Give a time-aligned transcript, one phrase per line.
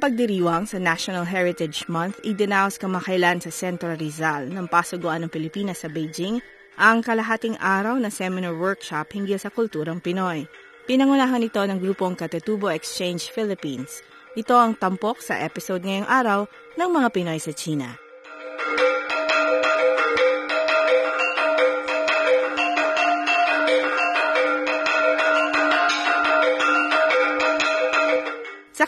[0.00, 5.92] Pagdiriwang sa National Heritage Month, idinaos kamakailan sa Central Rizal ng Pasuguan ng Pilipinas sa
[5.92, 6.40] Beijing
[6.80, 10.48] ang kalahating araw na seminar workshop hinggil sa kulturang Pinoy.
[10.88, 14.00] Pinangunahan ito ng grupong Katutubo Exchange Philippines.
[14.40, 16.48] Ito ang tampok sa episode ngayong araw
[16.80, 17.92] ng mga Pinoy sa China.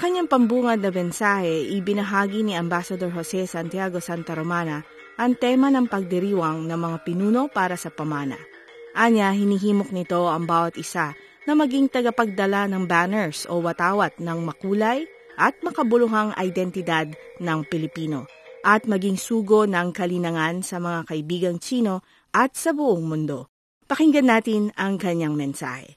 [0.02, 4.82] Kanyang pambungad na bensahe, ibinahagi ni Ambassador Jose Santiago Santa Romana
[5.14, 8.34] ang tema ng pagdiriwang ng mga pinuno para sa pamana.
[8.98, 11.14] Anya, hinihimok nito ang bawat isa
[11.46, 15.06] na maging tagapagdala ng banners o watawat ng makulay
[15.38, 17.06] at makabuluhang identidad
[17.38, 18.26] ng Pilipino
[18.66, 22.02] at maging sugo ng kalinangan sa mga kaibigang Chino
[22.34, 23.54] at sa buong mundo.
[23.86, 25.94] Pakinggan natin ang kanyang mensahe.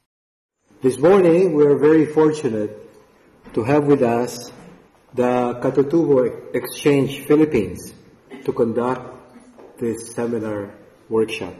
[0.86, 2.84] This morning, we are very fortunate
[3.56, 4.52] to have with us
[5.14, 7.94] the Katutubo Exchange Philippines
[8.44, 10.75] to conduct this seminar
[11.08, 11.53] workshop.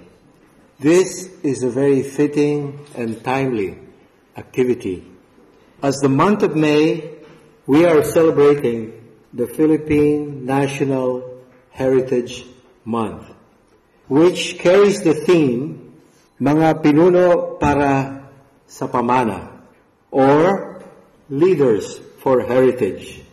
[0.78, 3.80] This is a very fitting and timely
[4.36, 5.08] activity.
[5.82, 7.16] As the month of May,
[7.66, 11.40] we are celebrating the Philippine National
[11.72, 12.44] Heritage
[12.84, 13.32] Month,
[14.10, 15.96] which carries the theme
[16.42, 18.28] Mga Pinuno para
[18.68, 19.64] sa Pamana,
[20.12, 20.75] or
[21.30, 23.24] Leaders for Heritage.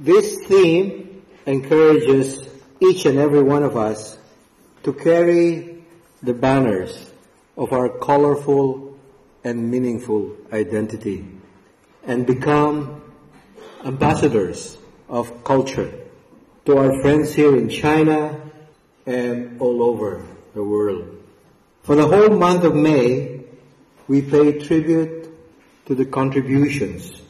[0.00, 2.48] This theme encourages
[2.80, 4.16] each and every one of us
[4.84, 5.84] to carry
[6.22, 7.12] the banners
[7.56, 8.98] of our colorful
[9.44, 11.28] and meaningful identity
[12.04, 13.02] and become
[13.84, 14.78] ambassadors
[15.10, 15.92] of culture
[16.64, 18.40] to our friends here in China
[19.04, 20.24] and all over
[20.54, 21.22] the world.
[21.82, 23.44] For the whole month of May,
[24.08, 25.21] we pay tribute
[25.86, 27.20] to the contributions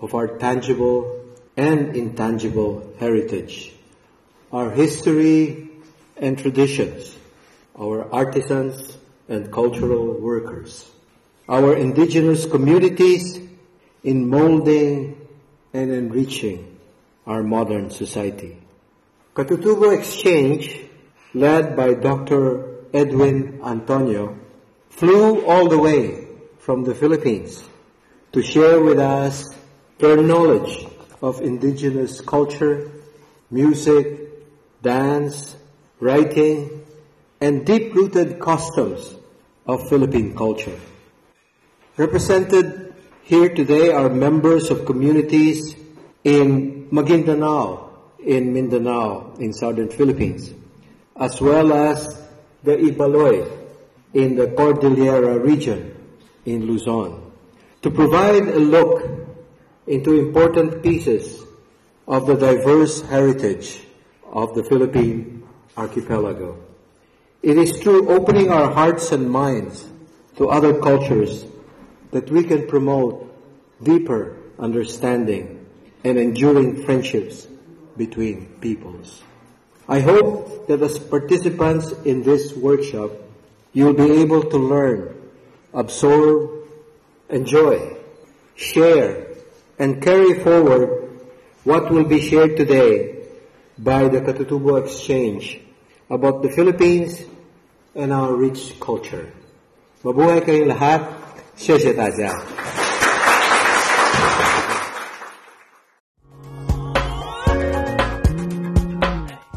[0.00, 1.24] of our tangible
[1.56, 3.72] and intangible heritage,
[4.52, 5.68] our history
[6.16, 7.16] and traditions,
[7.78, 8.96] our artisans
[9.28, 10.88] and cultural workers,
[11.48, 13.40] our indigenous communities
[14.02, 15.28] in molding
[15.74, 16.78] and enriching
[17.26, 18.56] our modern society.
[19.34, 20.80] Katutubo Exchange,
[21.34, 22.86] led by Dr.
[22.94, 24.38] Edwin Antonio,
[24.88, 26.26] flew all the way
[26.58, 27.62] from the Philippines
[28.32, 29.54] to share with us
[29.98, 30.86] their knowledge
[31.22, 32.90] of indigenous culture,
[33.50, 34.28] music,
[34.82, 35.56] dance,
[35.98, 36.84] writing,
[37.40, 39.16] and deep-rooted customs
[39.66, 40.78] of Philippine culture.
[41.96, 45.74] Represented here today are members of communities
[46.22, 47.90] in Maguindanao,
[48.24, 50.52] in Mindanao, in southern Philippines,
[51.16, 52.22] as well as
[52.62, 53.50] the Ibaloy
[54.14, 55.94] in the Cordillera region
[56.44, 57.28] in Luzon
[57.82, 59.02] to provide a look
[59.86, 61.44] into important pieces
[62.06, 63.80] of the diverse heritage
[64.32, 65.46] of the Philippine
[65.76, 66.58] archipelago.
[67.42, 69.86] It is through opening our hearts and minds
[70.36, 71.44] to other cultures
[72.10, 73.24] that we can promote
[73.82, 75.66] deeper understanding
[76.04, 77.46] and enduring friendships
[77.96, 79.22] between peoples.
[79.88, 83.10] I hope that as participants in this workshop,
[83.72, 85.14] you'll be able to learn,
[85.72, 86.57] absorb,
[87.28, 87.96] enjoy,
[88.56, 89.28] share,
[89.78, 91.20] and carry forward
[91.64, 93.24] what will be shared today
[93.78, 95.60] by the Katutubo Exchange
[96.10, 97.22] about the Philippines
[97.94, 99.28] and our rich culture.
[100.02, 101.00] Mabuhay kayong lahat.
[101.58, 102.30] Sheshe Tazia.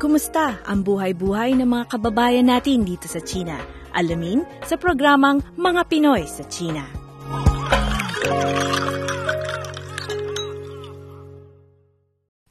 [0.01, 3.53] Kumusta ang buhay-buhay ng mga kababayan natin dito sa China?
[3.93, 7.00] Alamin sa programang Mga Pinoy sa China.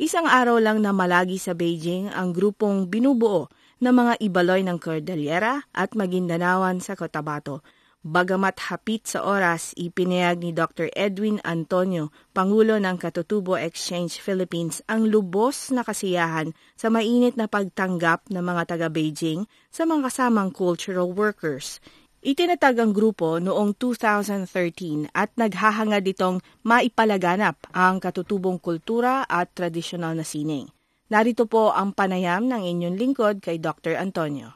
[0.01, 3.47] Isang araw lang na malagi sa Beijing ang grupong binubuo
[3.79, 7.63] ng mga ibaloy ng Cordillera at Magindanawan sa Cotabato.
[8.01, 10.89] Bagamat hapit sa oras, ipinayag ni Dr.
[10.97, 18.25] Edwin Antonio, Pangulo ng Katutubo Exchange Philippines, ang lubos na kasiyahan sa mainit na pagtanggap
[18.33, 21.77] ng mga taga-Beijing sa mga kasamang cultural workers.
[22.21, 30.21] Itinatag ang grupo noong 2013 at naghahangad itong maipalaganap ang katutubong kultura at tradisyonal na
[30.21, 30.69] sining.
[31.09, 33.97] Narito po ang panayam ng inyong lingkod kay Dr.
[33.97, 34.53] Antonio.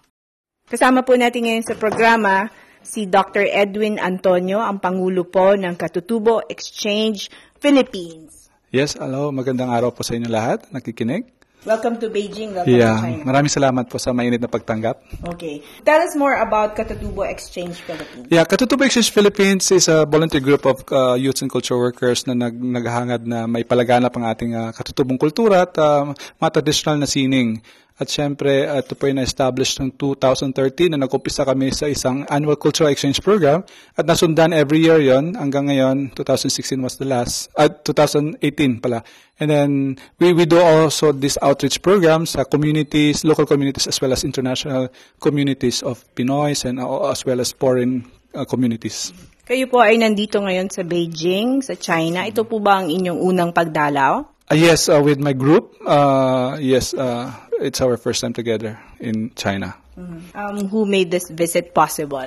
[0.68, 2.52] Kasama po natin ngayon sa programa
[2.84, 3.48] si Dr.
[3.48, 8.52] Edwin Antonio, ang Pangulo po ng Katutubo Exchange Philippines.
[8.76, 9.32] Yes, hello.
[9.32, 10.68] Magandang araw po sa inyo lahat.
[10.68, 11.32] Nakikinig.
[11.64, 12.52] Welcome to Beijing.
[12.52, 13.24] Welcome yeah, to China.
[13.24, 15.00] maraming salamat po sa mainit na pagtanggap.
[15.32, 15.64] Okay.
[15.80, 18.28] Tell us more about Katutubo Exchange Philippines.
[18.28, 22.36] Yeah, Katutubo Exchange Philippines is a volunteer group of uh, youths and culture workers na
[22.36, 27.08] nag naghahangad na may palaganap ang ating uh, katutubong kultura at uh, mga traditional na
[27.08, 27.64] sining.
[27.94, 32.90] At syempre, ito po ay na-establish noong 2013 na nag-umpisa kami sa isang annual cultural
[32.90, 33.62] exchange program
[33.94, 39.06] at nasundan every year yon hanggang ngayon, 2016 was the last, at uh, 2018 pala.
[39.38, 39.70] And then
[40.18, 44.90] we, we do also this outreach program sa communities, local communities as well as international
[45.22, 49.14] communities of Pinoys and uh, as well as foreign uh, communities.
[49.46, 52.26] Kayo po ay nandito ngayon sa Beijing, sa China.
[52.26, 54.34] Ito po ba ang inyong unang pagdalaw?
[54.44, 55.72] Uh, yes, uh, with my group.
[55.80, 59.74] Uh, yes, uh, it's our first time together in China.
[59.98, 60.36] Mm-hmm.
[60.36, 62.26] Um, who made this visit possible?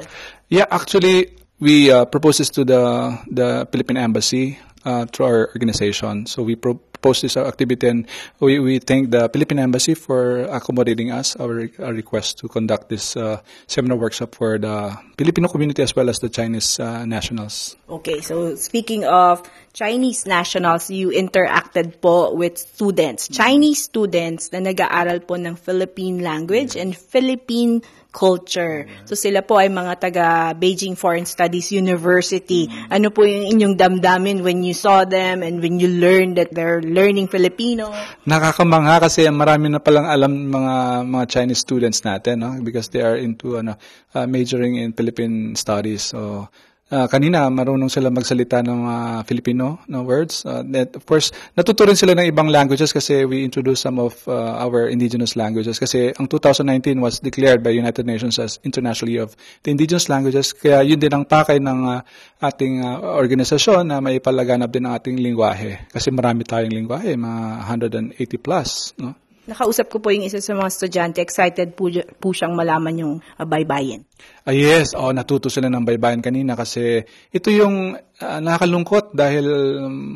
[0.50, 6.26] Yeah, actually, we uh, proposed this to the the Philippine Embassy uh, through our organization.
[6.26, 8.08] So we pro- proposed this activity and
[8.40, 13.16] we, we thank the Philippine Embassy for accommodating us, our, our request to conduct this
[13.16, 17.76] uh, seminar workshop for the Filipino community as well as the Chinese uh, nationals.
[17.90, 19.42] Okay, so speaking of
[19.74, 26.76] Chinese nationals, you interacted po with students, Chinese students na nag-aaral po ng Philippine language
[26.76, 27.82] and Philippine
[28.12, 28.88] culture.
[29.06, 30.26] So sila po ay mga taga
[30.58, 32.68] Beijing Foreign Studies University.
[32.90, 36.82] Ano po yung inyong damdamin when you saw them and when you learned that they're
[36.82, 37.94] learning Filipino?
[38.26, 40.76] Nakakamangha kasi marami na palang alam mga
[41.06, 42.52] mga Chinese students natin, no?
[42.64, 43.78] Because they are into ano
[44.16, 46.10] uh, majoring in Philippine studies.
[46.10, 46.50] So
[46.88, 50.48] Uh, kanina, marunong sila magsalita ng uh, Filipino no words.
[50.48, 54.16] Uh, that, of course, natuto rin sila ng ibang languages kasi we introduced some of
[54.24, 55.84] uh, our indigenous languages.
[55.84, 59.36] Kasi ang 2019 was declared by United Nations as International Year of
[59.68, 60.56] the Indigenous Languages.
[60.56, 62.00] Kaya yun din ang pakay ng uh,
[62.40, 65.92] ating uh, organisasyon na may palaganap din ang ating lingwahe.
[65.92, 68.96] Kasi marami tayong lingwahe, mga 180 plus.
[68.96, 69.27] No?
[69.48, 71.18] Nakausap ko po yung isa sa mga estudyante.
[71.24, 71.88] Excited po,
[72.20, 74.04] po siyang malaman yung uh, baybayin.
[74.44, 79.48] Ah, yes, oh, natuto sila ng baybayin kanina kasi ito yung uh, nakakalungkot dahil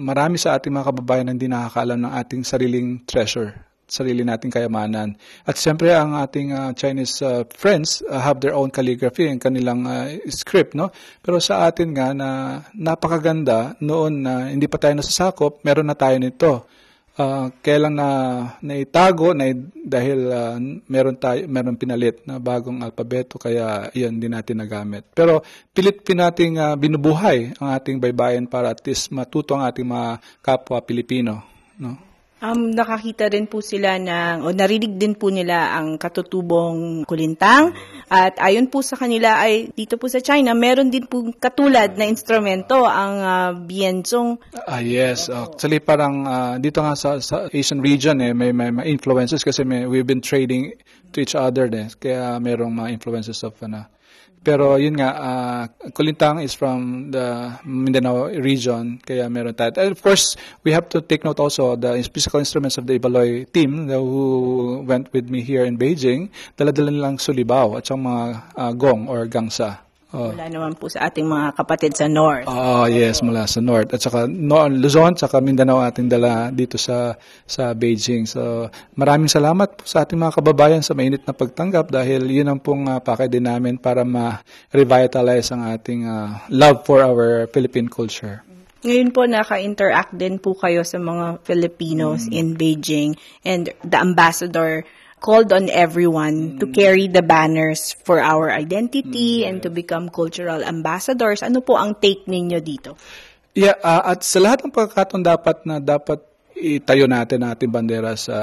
[0.04, 5.20] marami sa ating mga kababayan hindi nakakaalam ng ating sariling treasure sarili nating kayamanan.
[5.44, 9.84] At siyempre ang ating uh, Chinese uh, friends uh, have their own calligraphy and kanilang
[9.84, 10.96] uh, script, no?
[11.20, 16.00] Pero sa atin nga na napakaganda noon na uh, hindi pa tayo nasasakop, meron na
[16.00, 16.64] tayo nito
[17.18, 18.10] uh, kailan na
[18.62, 20.56] naitago na dahil uh,
[20.88, 25.08] meron tayo meron pinalit na bagong alpabeto kaya iyan din natin nagamit.
[25.12, 25.42] Pero
[25.74, 30.22] pilit pin nating uh, binubuhay ang ating baybayin para at least matuto ang ating mga
[30.44, 31.42] kapwa Pilipino,
[31.80, 32.11] no?
[32.42, 37.70] Um, nakakita rin po sila ng, o narinig din po nila ang katutubong kulintang.
[38.10, 42.10] At ayon po sa kanila ay dito po sa China, meron din po katulad na
[42.10, 44.42] instrumento ang uh, bienzong.
[44.66, 45.30] Ah, yes.
[45.30, 49.62] Actually, parang uh, dito nga sa, sa Asian region, eh, may, may, may influences kasi
[49.62, 50.74] may, we've been trading
[51.14, 51.70] to each other.
[51.70, 53.86] Eh, kaya merong mga influences of ano,
[54.42, 55.62] pero yun nga, uh,
[55.94, 59.78] Kulintang is from the Mindanao region, kaya meron tayo.
[59.78, 60.34] And of course,
[60.66, 65.14] we have to take note also the physical instruments of the Ibaloy team who went
[65.14, 66.34] with me here in Beijing.
[66.58, 68.24] Dala-dala nilang sulibaw at mga
[68.58, 69.91] uh, gong or gangsa.
[70.12, 70.36] Oh.
[70.36, 72.44] Mula naman po sa ating mga kapatid sa North.
[72.44, 73.96] Oh, yes, mula sa North.
[73.96, 77.16] At saka no, Luzon, saka Mindanao ating dala dito sa
[77.48, 78.28] sa Beijing.
[78.28, 78.68] So,
[79.00, 82.92] maraming salamat po sa ating mga kababayan sa mainit na pagtanggap dahil yun ang pong
[82.92, 88.44] uh, pakay din namin para ma-revitalize ang ating uh, love for our Philippine culture.
[88.82, 92.34] Ngayon po naka-interact din po kayo sa mga Filipinos mm.
[92.34, 93.12] in Beijing
[93.46, 94.84] and the ambassador
[95.22, 101.46] called on everyone to carry the banners for our identity and to become cultural ambassadors.
[101.46, 102.98] Ano po ang take ninyo dito?
[103.54, 106.26] Yeah, uh, at sa lahat ng pagkakataon dapat na dapat
[106.62, 108.38] itayo natin ating bandera sa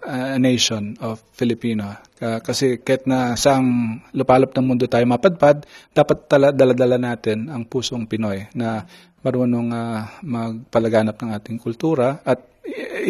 [0.00, 1.96] uh, nation of Filipino.
[2.20, 7.68] Uh, kasi kahit na saang lupalop ng mundo tayo mapadpad, dapat tala, dala-dala natin ang
[7.68, 8.84] pusong Pinoy na
[9.20, 12.49] marunong uh, magpalaganap ng ating kultura at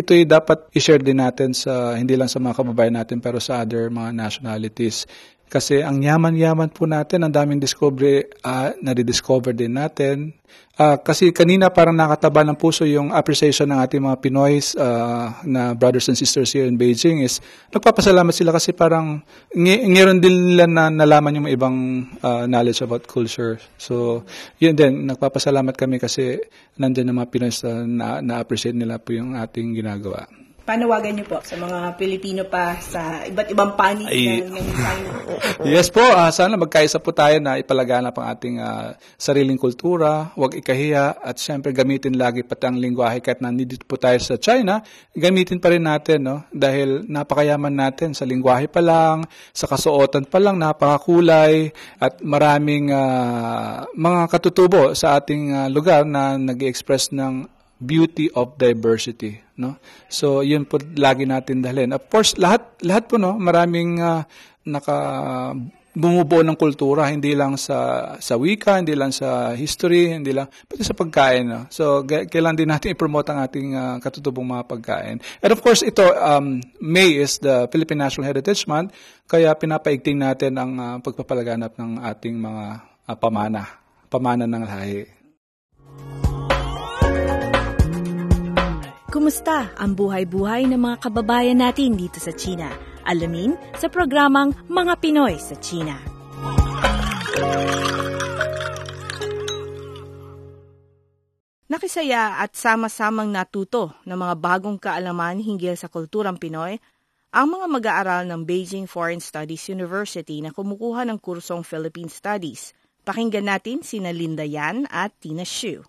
[0.00, 3.90] ito'y dapat i-share din natin sa hindi lang sa mga kababayan natin pero sa other
[3.90, 5.04] mga nationalities.
[5.50, 10.38] Kasi ang yaman-yaman po natin, ang daming discovery, uh, na-discover din natin.
[10.80, 15.76] Uh, kasi kanina parang nakataba ng puso yung appreciation ng ating mga Pinoys uh, na
[15.76, 17.36] brothers and sisters here in Beijing is
[17.68, 19.20] nagpapasalamat sila kasi parang
[19.52, 21.76] ng- ngayon din nila na nalaman yung ibang
[22.24, 23.60] uh, knowledge about culture.
[23.76, 24.24] So,
[24.56, 26.40] yun din, nagpapasalamat kami kasi
[26.80, 30.24] nandyan ng mga Pinoys uh, na na-appreciate nila po yung ating ginagawa
[30.64, 34.66] panawagan niyo po sa mga Pilipino pa sa iba't ibang panig Ay, ng
[35.74, 40.56] yes po, uh, sana magkaisa po tayo na ipalaganap ang ating uh, sariling kultura, huwag
[40.56, 44.80] ikahiya at syempre gamitin lagi pati ang lingwahe kahit nandito po tayo sa China,
[45.12, 46.36] gamitin pa rin natin no?
[46.50, 53.84] Dahil napakayaman natin sa lingwahe pa lang, sa kasuotan pa lang napakakulay at maraming uh,
[53.92, 59.80] mga katutubo sa ating uh, lugar na nag-express ng beauty of diversity, no?
[60.12, 61.96] So, yun po lagi natin dalhin.
[61.96, 64.22] Of course, lahat lahat po no, maraming uh,
[64.68, 64.96] naka
[65.90, 70.86] bumubuo ng kultura hindi lang sa sa wika, hindi lang sa history, hindi lang pati
[70.86, 71.44] sa pagkain.
[71.50, 71.66] No?
[71.66, 75.18] So kailan din natin i-promote ang ating uh, katutubong mga pagkain.
[75.42, 78.94] And of course ito um, May is the Philippine National Heritage Month
[79.26, 82.64] kaya pinapaigting natin ang uh, pagpapalaganap ng ating mga
[83.10, 83.66] uh, pamana,
[84.06, 85.02] pamana ng lahi.
[89.10, 92.70] Kumusta ang buhay-buhay ng mga kababayan natin dito sa China?
[93.02, 95.98] Alamin sa programang Mga Pinoy sa China.
[101.66, 106.78] Nakisaya at sama-samang natuto ng mga bagong kaalaman hinggil sa kulturang Pinoy
[107.34, 112.70] ang mga mag-aaral ng Beijing Foreign Studies University na kumukuha ng kursong Philippine Studies.
[113.02, 115.82] Pakinggan natin sina Linda Yan at Tina Xu.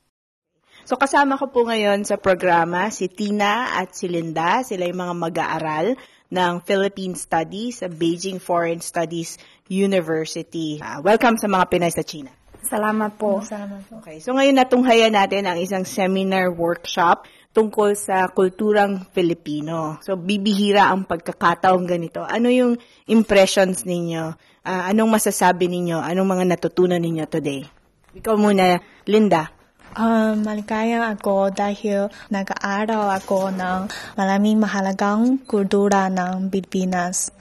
[0.92, 4.60] So kasama ko po ngayon sa programa si Tina at si Linda.
[4.60, 5.96] Sila yung mga mag-aaral
[6.28, 9.40] ng Philippine Studies sa Beijing Foreign Studies
[9.72, 10.84] University.
[10.84, 12.36] Uh, welcome sa mga Pinay sa China.
[12.68, 13.40] Salamat po.
[13.40, 14.04] Salamat po.
[14.04, 17.24] Okay, so ngayon natunghayan natin ang isang seminar workshop
[17.56, 19.96] tungkol sa kulturang Filipino.
[20.04, 22.28] So bibihira ang pagkakataong ganito.
[22.28, 22.76] Ano yung
[23.08, 24.36] impressions ninyo?
[24.68, 26.04] Uh, anong masasabi ninyo?
[26.04, 27.64] Anong mga natutunan ninyo today?
[28.12, 29.61] Ikaw muna, Linda.
[29.92, 37.36] Um, maligaya ako dahil nag-aaral ako ng maraming mahalagang kultura ng Pilipinas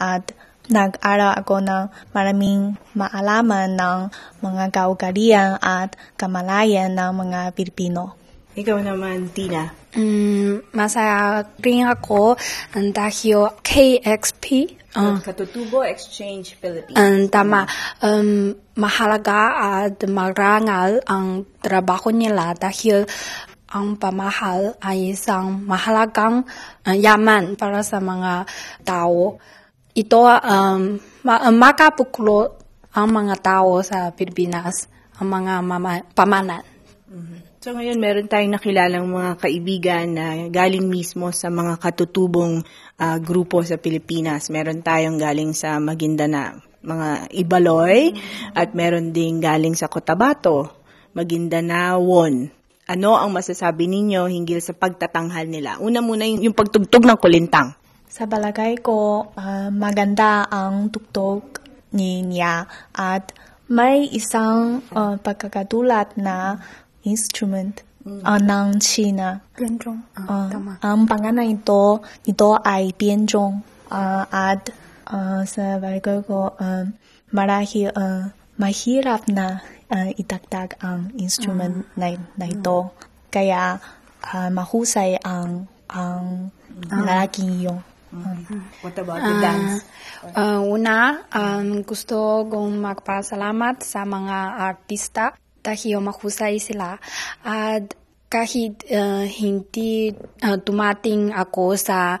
[0.00, 0.32] at
[0.70, 3.98] nag-aral ako ng maraming maalaman ng
[4.40, 8.19] mga kaugalian at kamalayan ng mga Pilipino.
[8.60, 9.72] Ikaw naman, Tina.
[9.96, 12.36] Um, masaya rin ako
[12.92, 16.98] dahil KXP Uh, Katutubo Exchange Philippines.
[16.98, 17.62] Um, tama.
[18.02, 19.54] Um, mahalaga
[19.86, 23.06] at marangal ang trabaho nila dahil
[23.70, 26.42] ang pamahal ay isang mahalagang
[26.82, 28.50] uh, yaman para sa mga
[28.82, 29.38] tao.
[29.94, 32.58] Ito um, ma- makapuklo
[32.90, 34.90] ang mga tao sa Pilipinas,
[35.22, 36.66] ang mga mama- pamanan.
[37.06, 37.49] Mm-hmm.
[37.60, 42.64] So ngayon meron tayong nakilalang mga kaibigan na galing mismo sa mga katutubong
[42.96, 44.48] uh, grupo sa Pilipinas.
[44.48, 48.16] Meron tayong galing sa Maguindanao, mga Ibaloy,
[48.56, 50.72] at meron ding galing sa Cotabato,
[51.12, 52.48] Maguindanaon.
[52.88, 55.76] Ano ang masasabi ninyo hinggil sa pagtatanghal nila?
[55.84, 57.76] Una muna yung, yung pagtugtog ng kulintang.
[58.08, 61.60] Sa balagay ko, uh, maganda ang tugtog
[61.92, 62.64] niya
[62.96, 63.36] at
[63.68, 66.56] may isang uh, pagkakatulad na
[67.04, 68.22] instrument mm.
[68.24, 69.40] uh, ng China.
[69.56, 70.48] Uh, uh,
[70.84, 73.62] ang pangalan ito, ito ay Bianzhong.
[73.90, 74.70] Uh, at
[75.10, 75.82] uh, sa
[76.22, 76.84] ko, uh,
[77.34, 78.30] marahil uh,
[78.60, 82.06] mahirap na uh, itagtag ang instrument uh, na,
[82.38, 82.78] na ito.
[82.86, 82.92] Uh,
[83.30, 83.78] Kaya
[84.26, 86.50] uh, mahusay ang ang
[86.90, 87.82] uh, lalaki yung.
[88.10, 89.86] Uh, What about the dance?
[90.34, 95.30] Uh, una, um, gusto kong magpasalamat sa mga artista
[95.60, 96.96] dahil mahusay sila.
[97.44, 97.94] At
[98.30, 100.14] kahit uh, hindi
[100.44, 102.16] uh, dumating ako sa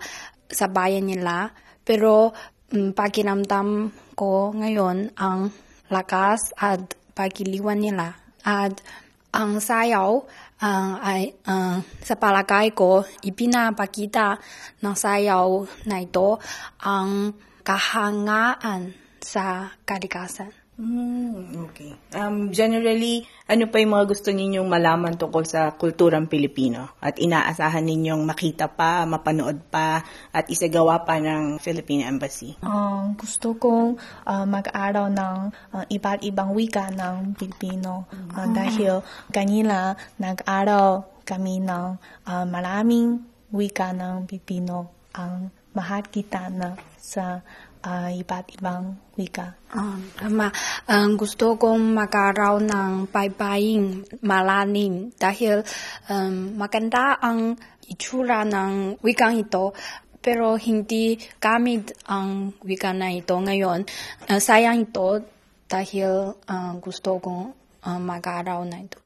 [0.50, 1.54] sa bayan nila,
[1.86, 2.34] pero
[2.74, 5.54] um, pakiramdam ko ngayon ang
[5.88, 8.18] lakas at pagiliwan nila.
[8.42, 8.82] At
[9.30, 10.10] ang sayaw
[10.58, 14.36] uh, ay uh, sa palagay ko ipinapakita
[14.82, 16.42] ng sayaw na ito
[16.82, 18.90] ang kahangaan
[19.22, 20.59] sa kalikasan.
[20.80, 21.92] Mm, okay.
[22.16, 26.96] Um, generally, ano pa yung mga gusto ninyong malaman tungkol sa kulturang Pilipino?
[27.04, 30.00] At inaasahan ninyong makita pa, mapanood pa,
[30.32, 32.56] at isagawa pa ng Philippine Embassy?
[32.64, 35.38] Uh, gusto kong uh, mag-aral ng
[35.76, 38.08] uh, iba't ibang wika ng Pilipino.
[38.32, 43.20] Uh, dahil kanina nag-aral kami ng uh, maraming
[43.52, 47.42] wika ng Pilipino ang mahal kita na sa
[47.84, 49.56] uh, iba't ibang wika.
[49.72, 50.48] Um, tama.
[50.88, 55.64] Um, gusto kong mag-aral ng baybayin malalim dahil
[56.12, 57.56] um, maganda ang
[57.88, 59.74] itsura ng wikang ito
[60.20, 63.88] pero hindi gamit ang wika na ito ngayon.
[64.28, 65.24] Uh, sayang ito
[65.64, 67.56] dahil uh, gusto kong
[67.88, 68.99] uh, mag-aral na ito.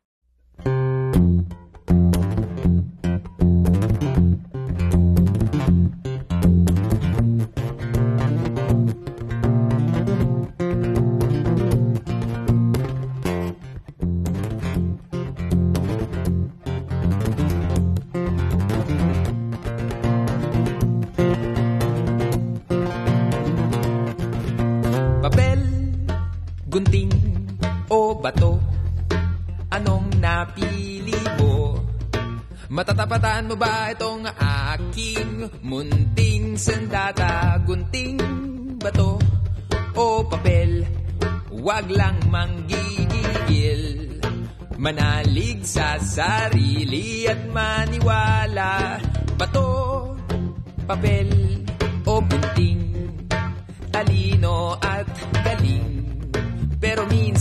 [33.45, 37.61] Matatapatan mo ba itong aking munting sandata?
[37.61, 38.17] Gunting,
[38.81, 39.21] bato
[39.93, 40.89] o papel?
[41.53, 44.17] Huwag lang manggigigil.
[44.81, 48.97] Manalig sa sarili at maniwala.
[49.37, 49.69] Bato,
[50.89, 51.29] papel
[52.09, 52.81] o gunting?
[53.93, 55.05] Talino at
[55.45, 55.94] galing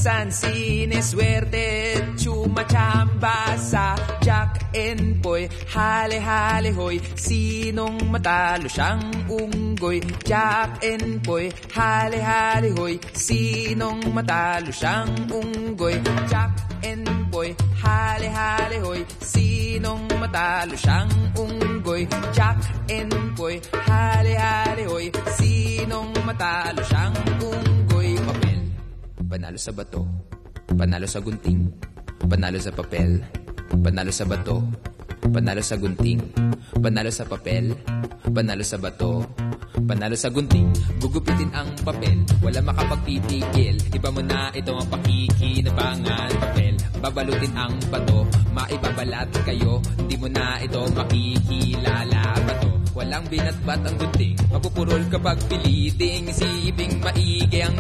[0.04, 5.48] minsan sineswerte Chumachamba sa Jack and Boy.
[5.72, 8.68] Hale-hale hoy Sinong matalo?
[8.68, 9.00] Siyang
[9.32, 10.04] unggoy.
[10.28, 11.48] Jack and Boy.
[11.72, 14.76] Hale-hale hoy Sinong matalo?
[14.76, 15.96] Siyang unggoy.
[16.28, 16.52] Jack
[16.84, 17.56] and Boy.
[17.80, 20.76] Hale-hale hoy Sinong matalo?
[20.76, 22.04] Siyang unggoy.
[22.36, 22.60] Jack
[22.92, 23.56] and Boy.
[23.88, 26.84] Hale-hale hoy Sinong matalo?
[26.84, 27.73] Siyang unggoy
[29.34, 30.06] Panalo sa bato.
[30.78, 31.66] Panalo sa gunting.
[32.30, 33.18] Panalo sa papel.
[33.82, 34.62] Panalo sa bato.
[35.26, 36.22] Panalo sa gunting.
[36.78, 37.74] Panalo sa papel.
[38.30, 39.26] Panalo sa bato.
[39.90, 40.70] Panalo sa gunting.
[41.02, 42.22] Gugupitin ang papel.
[42.46, 43.82] Wala makapagtitigil.
[43.90, 46.30] Iba mo na ito ang pakikinabangan.
[46.38, 46.74] Papel.
[47.02, 48.30] Babalutin ang bato.
[48.54, 49.82] Maibabalat kayo.
[49.98, 52.38] Hindi mo na ito makikilala.
[52.38, 52.70] Bato.
[52.94, 54.38] Walang binatbat ang gunting.
[54.54, 56.30] Mapupurol kapag piliting.
[56.30, 57.73] Isiping maigi ang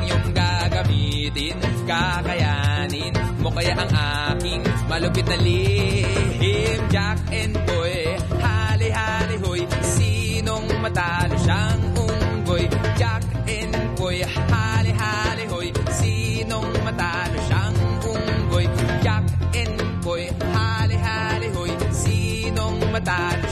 [1.93, 3.91] Kakayanin mo kaya ang
[4.33, 6.81] aking Malupit na lihim?
[6.89, 9.61] Jack and Boy Hali-hali hoy.
[9.85, 11.37] Sinong matalo?
[11.37, 12.65] Siyang unggoy.
[12.97, 15.69] Jack and Boy Hali-hali hoy.
[15.93, 17.37] Sinong matalo?
[17.45, 18.65] Siyang unggoy.
[19.05, 21.71] Jack and Boy Hali-hali hoy.
[21.93, 23.42] Sinong matalo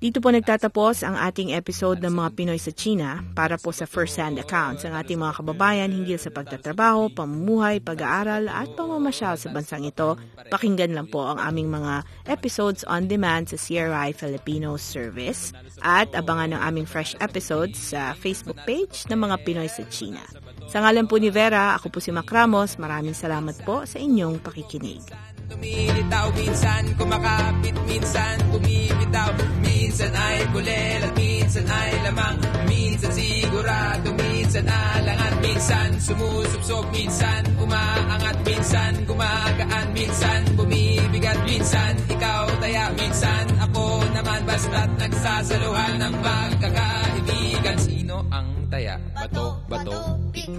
[0.00, 4.40] Dito po nagtatapos ang ating episode ng mga Pinoy sa China para po sa first-hand
[4.40, 10.16] accounts ng ating mga kababayan hinggil sa pagtatrabaho, pamumuhay, pag-aaral at pamamasyal sa bansang ito.
[10.48, 15.52] Pakinggan lang po ang aming mga episodes on demand sa CRI Filipino Service
[15.84, 20.24] at abangan ang aming fresh episodes sa Facebook page ng mga Pinoy sa China.
[20.72, 22.80] Sa ngalan po ni Vera, ako po si Mac Ramos.
[22.80, 25.04] Maraming salamat po sa inyong pakikinig.
[25.50, 32.38] Lumilitaw, minsan kumakapit, minsan bumibitaw Minsan ay kulel at minsan ay lamang.
[32.70, 35.34] Minsan sigurado, minsan alangan.
[35.42, 38.36] Minsan sumusubsob, minsan umaangat.
[38.46, 41.38] Minsan gumagaan, minsan bumibigat.
[41.42, 44.40] Minsan ikaw taya, minsan ako naman.
[44.46, 48.96] Basta't nagsasaluhan ng magkakaibigan Sino ang taya?
[49.12, 50.16] Bato, bato,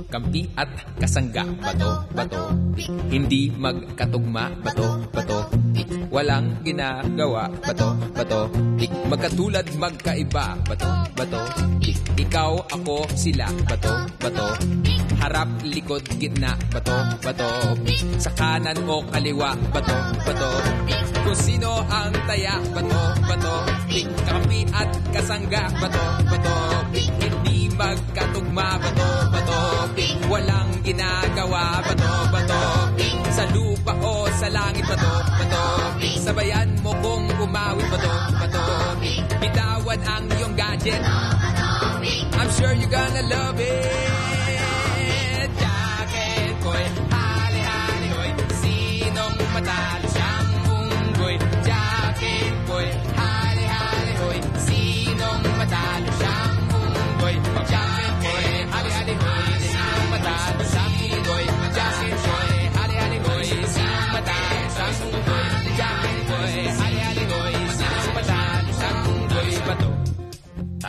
[0.09, 1.43] kampi at kasangga.
[1.59, 2.41] Bato, bato,
[3.09, 4.49] hindi magkatugma.
[4.63, 5.49] Bato, bato,
[6.09, 7.51] walang ginagawa.
[7.61, 8.49] Bato, bato,
[9.09, 10.45] magkatulad magkaiba.
[10.65, 11.41] Bato, bato,
[12.17, 13.47] ikaw, ako, sila.
[13.67, 14.47] Bato, bato,
[15.21, 16.55] harap, likod, gitna.
[16.71, 17.49] Bato, bato,
[18.17, 19.53] sa kanan o kaliwa.
[19.69, 20.49] Bato, bato,
[21.21, 22.57] kung sino ang taya.
[22.71, 23.55] Bato, bato,
[23.91, 25.63] kakampi at kasangga.
[25.79, 26.55] Bato, bato,
[26.95, 27.50] hindi
[27.81, 29.59] magkatugma Bato, bato,
[30.29, 32.61] walang ginagawa Bato, bato,
[33.33, 35.63] sa lupa o sa langit Bato, bato,
[36.21, 38.65] sabayan mo kung umawit Bato, bato,
[39.41, 41.01] bitawan ang iyong gadget
[42.37, 44.20] I'm sure you're gonna love it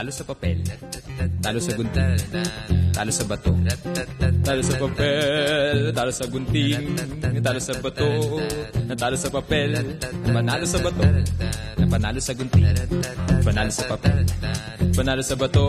[0.03, 0.59] Talo sa papel.
[1.39, 2.19] Talo sa gunting.
[2.91, 3.55] Talo sa bato.
[4.43, 5.79] Talo sa papel.
[5.95, 6.87] Talo sa gunting.
[7.39, 8.11] Talo sa bato.
[8.83, 9.79] Natalo sa papel.
[10.27, 11.07] Panalo sa bato.
[11.79, 12.67] Napanalo sa gunting.
[13.47, 14.27] Panalo sa papel.
[14.91, 15.67] Panalo sa bato.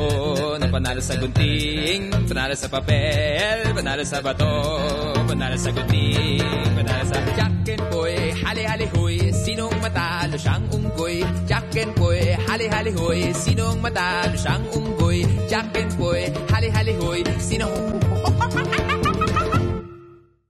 [0.57, 2.01] Napanalo sa gunting.
[2.25, 3.57] Panalo sa papel.
[3.69, 5.12] Panalo sa bato.
[5.27, 6.43] Panalo sa gunting.
[6.75, 8.15] Panalo sa Jack and Boy.
[8.43, 9.17] Hali-hali huy.
[9.33, 11.23] Sinong matalo siyang unggoy?
[11.47, 12.35] Jack and Boy.
[12.47, 13.31] Hali-hali huy.
[13.33, 15.25] Sinong matalo siyang unggoy?
[15.47, 16.27] Jack and Boy.
[16.51, 17.21] Hali-hali huy.
[17.39, 17.73] Sinong